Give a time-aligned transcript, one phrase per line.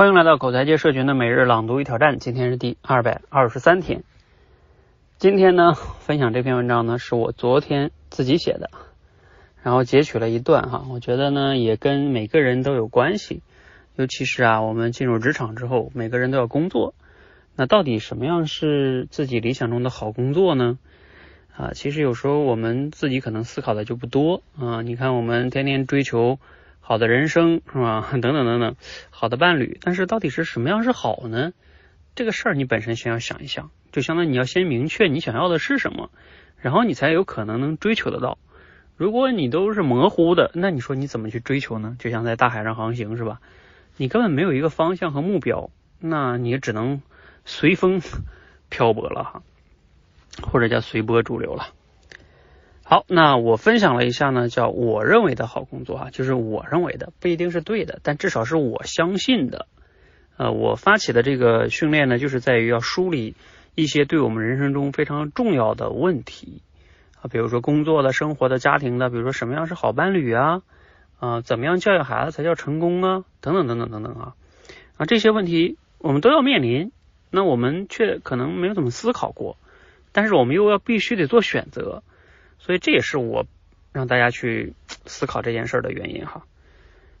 [0.00, 4.02] 欢迎来到口才界社群的每日朗读与挑战，今天是第二百二十三天。
[5.18, 8.70] 今天呢，分享这篇文章呢，是我昨天自己写的，
[9.62, 13.42] 然后截取了一段哈，我觉得呢，也跟每个人都有关系，
[13.94, 16.94] 尤其是啊，我们进入职场之后，每个人都要工作，
[17.54, 20.78] 那到底什么样是自己理想中的好工作呢？
[21.54, 26.38] 啊，其实有时候我们自己可能思考的就不多啊，你看我们天天追求。
[26.90, 28.08] 好的人生是吧？
[28.20, 28.74] 等等等等，
[29.10, 31.52] 好的伴侣，但是到底是什么样是好呢？
[32.16, 36.10] 这个事儿你本身先要想一想，就相当于你要先明确你想要的是什么，
[36.58, 38.38] 然后你才有可能能追求得到。
[38.96, 41.94] 如果你都是模糊的，那你说你怎么去追求呢？
[42.00, 43.40] 就像在大海上航行是吧？
[43.96, 47.02] 你根本没有一个方向和目标，那你只能
[47.44, 48.02] 随风
[48.68, 49.42] 漂泊了哈，
[50.42, 51.68] 或者叫随波逐流了。
[52.90, 59.68] 好，那我分享了一下呢，叫我认为的好工作啊，就是我认为的不一定是对的，但至少是我相信的。
[60.36, 63.36] 呃，我发起的这个训练呢，就是在于要梳理
[63.76, 66.62] 一些对我们人生中非常重要的问题
[67.22, 70.62] 啊，比如说工作的、生活的、家庭的，比如说什么样是好伴侣啊，
[71.20, 74.34] 啊，怎么样教育孩子才叫成功啊，等等等等等等啊，
[74.96, 76.90] 啊，这些问题我们都要面临，
[77.30, 79.58] 那我们却可能没有怎么思考过，
[80.10, 82.02] 但是我们又要必须得做选择。
[82.60, 83.46] 所以这也是我
[83.92, 84.74] 让大家去
[85.06, 86.44] 思考这件事儿的原因哈。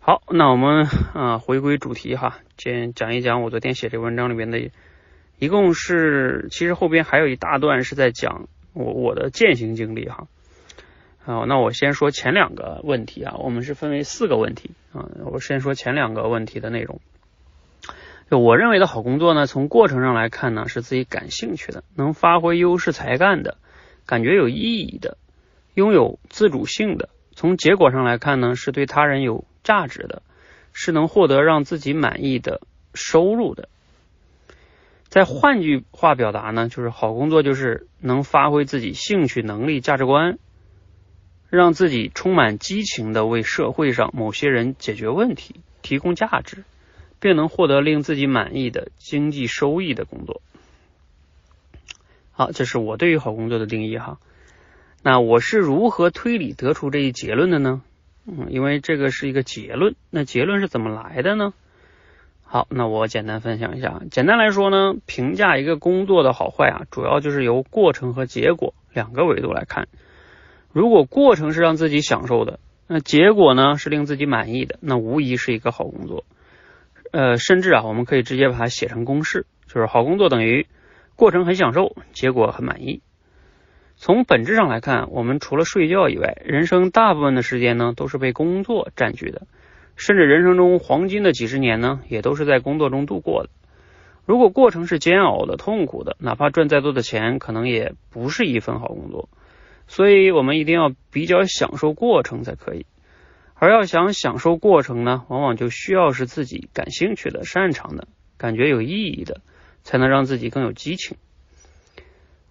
[0.00, 4.70] 好，那我们啊回归主题哈，先讲一讲我昨天写这文章里面的，
[5.38, 10.28] 一共是其实后边还有一大段是在讲我我的践行经历哈。
[11.24, 17.00] 好，那我先说前两个问题啊，我们是分为四个问题啊，我先说前两个问题的内容。
[18.30, 23.56] 就我认为的好工作呢，从过程上来看呢，是自己感兴趣的，能发挥优势才干的，
[24.06, 25.18] 感觉有意义的。
[25.76, 30.22] 拥有自主性的，从结果上来看呢，是对他人有价值的，
[30.72, 32.62] 是能获得让自己满意的
[32.94, 33.68] 收入的。
[35.08, 40.38] 再换句话表达呢，就是好工作就是能发挥自己兴趣、能力、价值观，
[41.50, 46.64] 让自己充满激情的为社会上某些人解决问题、提供价值，
[47.20, 50.40] 并能获得令自己满意的经济收益的工作。
[52.32, 54.18] 好，这是我对于好工作的定义哈。
[55.02, 57.82] 那我是如何推理得出这一结论的呢？
[58.26, 61.54] 嗯，因为这个是一个结论，那结论是怎么来的呢？
[62.42, 64.02] 好，那我简单分享一下。
[64.10, 69.88] 简单来说呢，评价一个工作的好坏啊，主要就是由过程和结果两个维度来看。
[70.72, 72.58] 如果过程是让自己享受的，
[72.88, 76.24] 那结果呢是令自己满意的，那无疑是一个好工作。
[77.12, 80.66] 呃，甚至啊，我们可以直接把它写成公式，就是好工作等于
[81.14, 83.02] 过程很享受，结果很满意。
[83.96, 89.46] 从本质上来看，我们除了睡觉以外，人生大部分的时间呢都是被工作占据的，
[89.96, 93.50] 甚至人生中黄金的几十年呢也都是在工作中度过的。
[94.26, 99.28] 如果过程是煎熬的、痛苦的，哪怕赚再多的钱，可能也不是一份好工作。
[99.86, 102.86] 所以，我们一定要比较享受过程才可以。
[103.54, 109.40] 而要想享受过程呢，往往就需要是自己感兴趣的、擅长的、感觉有意义的，
[109.84, 111.16] 才能让自己更有激情。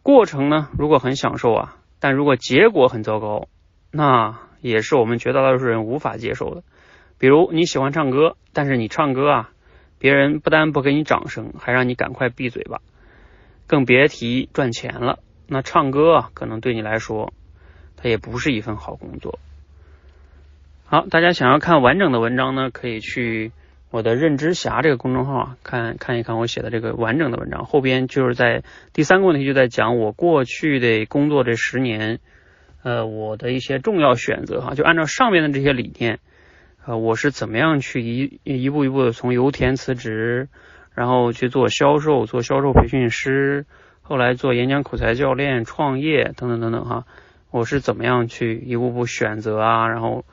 [0.05, 3.47] 过程呢，如果很享受啊，但如果结果很糟糕，
[3.89, 6.61] 那也是我们绝大多数人无法接受的。
[7.17, 9.49] 比如你喜欢唱歌，但是你唱歌啊，
[9.97, 12.81] 别人不但不给你掌声，还让你赶快闭嘴吧，
[13.65, 15.17] 更别提赚钱了。
[15.47, 17.33] 那唱歌啊，可能对你来说，
[17.97, 19.39] 它也不是一份好工作。
[20.85, 23.51] 好，大家想要看完整的文章呢，可以去。
[23.95, 28.61] 我的认知侠这个公众号啊，看看一看我写的这个完整的文章，后边就是在
[28.91, 32.19] 第三个问题就在讲我过去的工作这十年，
[32.83, 36.19] 呃，我的一些重要选择哈，就按照上面的这些理念，
[36.85, 40.49] 呃，我是怎么样去一一步一步的从油田辞职，
[40.93, 43.65] 然后去做销售，做销售培训师，
[44.01, 47.05] 后来做演讲口才教练，创业等等等等哈，
[47.49, 50.25] 我是怎么样去一步步选择啊，然后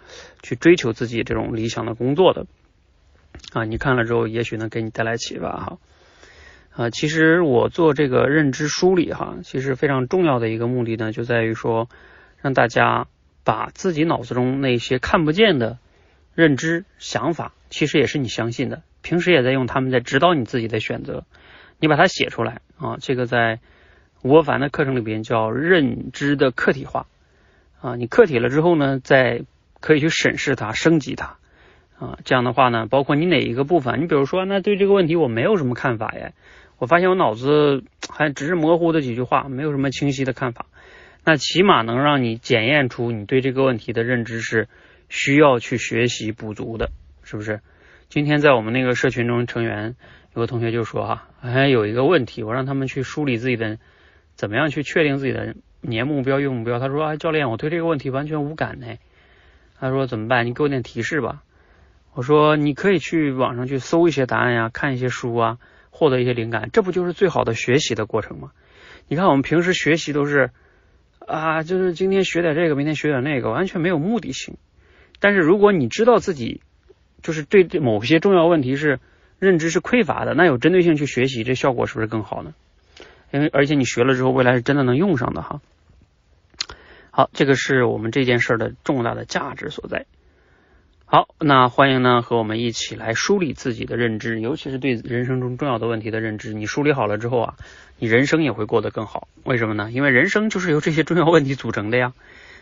[0.42, 2.46] 去追求自己这种理想的工作的。
[3.52, 5.78] 啊，你看了之后，也许能给你带来启发哈。
[6.74, 11.88] 啊，其实我做这个认知梳理哈，其实非常重要的一个目的呢，就在于说，
[12.40, 13.06] 让大家
[13.44, 15.76] 把自己脑子中那些看不见的
[16.34, 21.24] 认知想法，其实也是你相信的，平时也在用他们在指导你自己的选择，
[21.78, 22.96] 你把它写出来啊。
[23.00, 23.60] 这个在
[24.22, 27.06] 吴凡的课程里边叫认知的客体化
[27.82, 29.42] 啊，你客体了之后呢，再
[29.80, 31.36] 可以去审视它，升级它。
[32.02, 36.32] 啊，这样的话呢，包括你哪一个部分，你比如说，那对这个问题我没有什么看法呀，
[36.78, 40.66] 我发现我脑子还只是模糊的几句话，没有什么清晰的看法，
[41.24, 44.68] 那起码能让你检验出你对这个问题的认知是
[45.08, 46.90] 需要去学习补足的，
[47.22, 47.60] 是不是？
[48.08, 49.94] 今天在我们那个社群中成员
[50.34, 53.78] 有个同学就说哈，哎，有一个问题，我让他们去梳理自己的，
[54.34, 56.80] 怎么样去确定自己的年目标、月目标。
[56.80, 58.88] 他说啊，教练，我对这个问题完全无感呢。
[59.78, 60.46] 他说怎么办？
[60.46, 61.42] 你给我点提示吧。
[62.14, 65.58] 我说你可以去网上去搜一些答案呀，看一些书啊，
[65.90, 68.52] 获得一些灵感，这不就是最好的学习的过程吗？
[69.08, 70.50] 你看我们平时学习都是
[71.18, 74.56] 啊，就是今天学点这个，明天学点那个，完全没有目的性。
[75.20, 76.60] 但是如果你知道自己
[77.22, 79.00] 就是对某些重要问题是
[79.38, 82.52] 认知是匮乏的，那有针对性去学习，这效果是不是更好呢？
[83.32, 85.62] 因为而且你学了之后，未来是真的能用上的哈。
[87.10, 90.04] 好，这个是我们这件事的重大的价值所在。
[91.14, 96.54] 好，那欢迎呢和我们一起来梳理自己的认知，尤其是对人生中重要的问题的认知。
[96.54, 97.54] 你梳理好了之后啊，
[97.98, 99.28] 你人生也会过得更好。
[99.44, 99.90] 为什么呢？
[99.92, 102.14] 因为人生就是由这些重要问题组成的呀。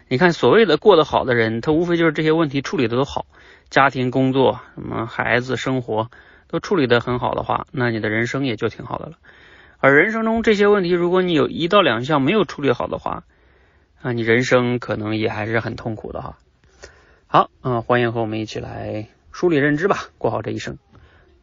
[0.08, 3.24] 你看，所谓的过得好的人，他无非就是这些问题处理的都好，
[3.68, 6.10] 家庭、工作、什么孩子、生活
[6.48, 9.12] 都处理的很好的话，那你的人生也就挺好的了。
[9.78, 13.22] 而人生中这些问题，如果你有一到两项没有处理好的话，
[14.02, 16.36] 啊，你人生可能也还是很痛苦的哈。
[17.32, 20.78] 好，嗯，欢迎和我们一起来梳理认知吧，过好这一生。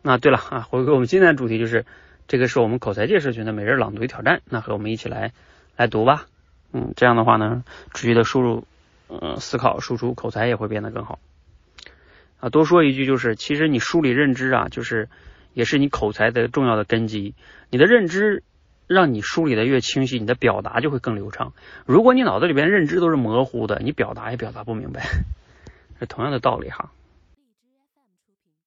[0.02, 1.86] 那对了啊，回归我们今天的主题，就是
[2.28, 4.42] 这个是我们口才界社群的每日朗读挑战。
[4.44, 5.32] 那和我们一起来
[5.78, 6.26] 来读吧，
[6.74, 7.64] 嗯，这样的话呢，
[7.94, 8.66] 持续的输入，
[9.08, 11.20] 嗯，思考输出，口才也会变得更好。
[12.42, 15.08] 啊，多说一句，就是其实你梳理认知啊，就是
[15.54, 17.34] 也是你口才的重要的根基。
[17.70, 18.44] 你的认知
[18.88, 21.54] 让你梳理的越清晰，你的表达就会更流畅。
[21.86, 25.08] 如果你脑子里边认知都是模糊的，你表达也表达不明白。
[26.00, 26.92] 是同样的道理哈。